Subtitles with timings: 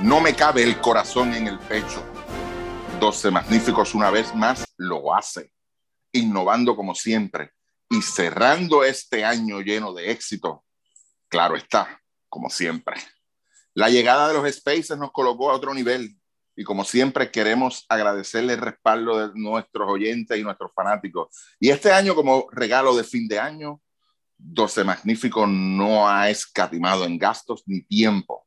[0.00, 2.04] No me cabe el corazón en el pecho.
[3.00, 5.52] 12 Magníficos una vez más lo hace,
[6.12, 7.52] innovando como siempre
[7.88, 10.64] y cerrando este año lleno de éxito.
[11.28, 12.96] Claro está, como siempre.
[13.72, 16.14] La llegada de los Spaces nos colocó a otro nivel
[16.54, 21.28] y como siempre queremos agradecerle el respaldo de nuestros oyentes y nuestros fanáticos.
[21.58, 23.80] Y este año como regalo de fin de año,
[24.36, 28.45] 12 Magnífico no ha escatimado en gastos ni tiempo,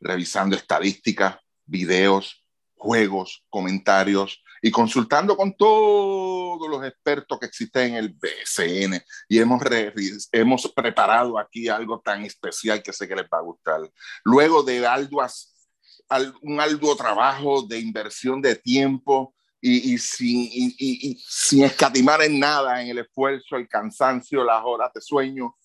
[0.00, 2.44] revisando estadísticas, videos,
[2.74, 9.02] juegos, comentarios y consultando con todos los expertos que existen en el BSN.
[9.28, 9.62] Y hemos,
[10.32, 13.80] hemos preparado aquí algo tan especial que sé que les va a gustar.
[14.24, 15.54] Luego de arduas
[16.42, 22.88] un arduo trabajo de inversión de tiempo y, sin, y, sin escatimar en nada en
[22.88, 25.56] el esfuerzo, el cansancio, las horas de sueño,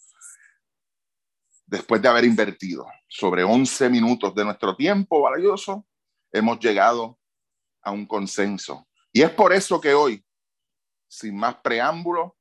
[1.73, 5.83] después de haber invertido sobre 11 minutos de nuestro tiempo valioso,
[6.31, 7.17] hemos llegado
[7.81, 8.87] a un consenso.
[9.11, 10.23] Y es por eso que hoy,
[11.07, 12.37] sin más preámbulo,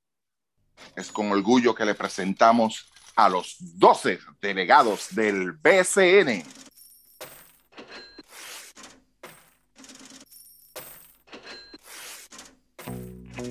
[0.94, 6.44] es con orgullo que le presentamos a los 12 delegados del BCN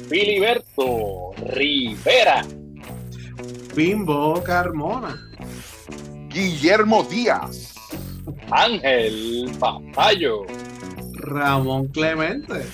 [0.08, 2.46] Filiberto Rivera.
[3.74, 5.31] Bimbo Carmona.
[6.34, 7.74] Guillermo Díaz.
[8.50, 10.44] Ángel Papayo.
[11.14, 12.66] Ramón Clemente.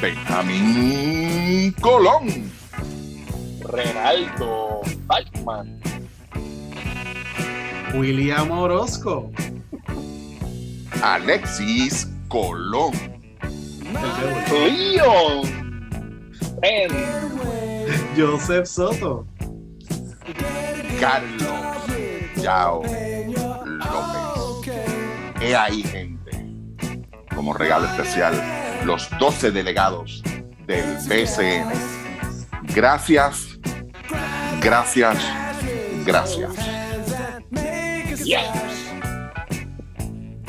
[0.00, 2.50] Benjamín Colón.
[3.60, 5.80] Renaldo Bachman.
[7.94, 9.30] William Orozco.
[11.02, 12.92] Alexis Colón.
[14.50, 15.58] Leon
[18.16, 19.26] Joseph Soto.
[21.00, 21.67] Carlos
[22.42, 24.72] Yao López.
[25.40, 26.30] He ahí, gente,
[27.34, 28.34] como regalo especial,
[28.84, 30.22] los 12 delegados
[30.66, 31.70] del BCN.
[32.74, 33.58] Gracias,
[34.60, 35.16] gracias,
[36.04, 36.78] gracias.
[38.24, 38.67] Yeah.